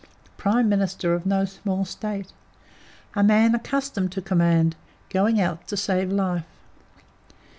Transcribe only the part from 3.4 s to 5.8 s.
accustomed to command, going out to